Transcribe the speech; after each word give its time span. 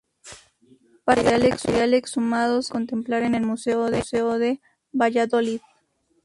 Parte 1.03 1.29
del 1.37 1.47
material 1.49 1.93
exhumado 1.93 2.63
se 2.63 2.69
puede 2.71 2.79
contemplar 2.87 3.21
en 3.21 3.35
el 3.35 3.43
Museo 3.45 3.91
de 3.91 4.59
Valladolid. 4.91 5.61